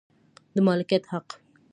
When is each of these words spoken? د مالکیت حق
د 0.53 0.55
مالکیت 0.67 1.03
حق 1.11 1.27